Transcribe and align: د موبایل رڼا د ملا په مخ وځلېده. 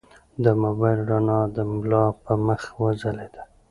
د 0.43 0.45
موبایل 0.63 0.99
رڼا 1.09 1.39
د 1.55 1.57
ملا 1.71 2.05
په 2.23 2.33
مخ 2.45 2.61
وځلېده. 2.81 3.43